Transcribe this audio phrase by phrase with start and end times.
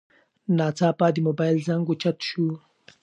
[0.57, 2.47] ناڅاپه د موبایل زنګ اوچت شو.